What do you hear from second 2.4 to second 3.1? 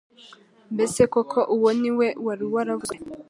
waravuzwe